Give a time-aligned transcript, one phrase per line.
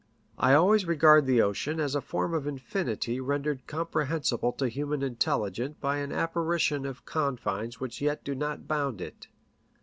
[0.39, 5.75] I always regard the ocean as a form of infinity rendered compassahle to human intelligence
[5.79, 9.27] by an apparition of confines which yet do not bound it.